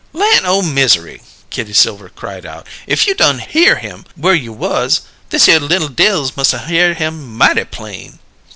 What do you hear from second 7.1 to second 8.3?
mighty plain?"